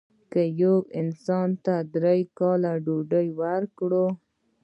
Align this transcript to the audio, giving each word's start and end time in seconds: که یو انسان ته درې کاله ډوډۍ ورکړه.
که 0.31 0.41
یو 0.61 0.75
انسان 1.01 1.49
ته 1.65 1.75
درې 1.95 2.17
کاله 2.39 2.71
ډوډۍ 2.85 3.27
ورکړه. 3.39 4.05